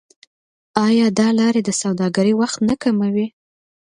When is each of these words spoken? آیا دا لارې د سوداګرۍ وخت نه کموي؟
آیا 0.87 1.07
دا 1.19 1.27
لارې 1.39 1.61
د 1.65 1.69
سوداګرۍ 1.81 2.33
وخت 2.41 2.57
نه 2.69 2.75
کموي؟ 2.83 3.27